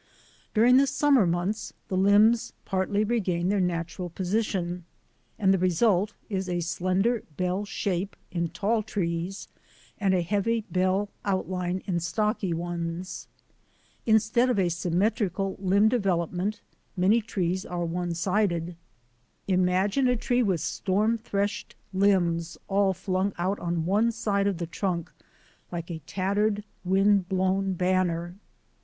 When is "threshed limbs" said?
21.15-22.57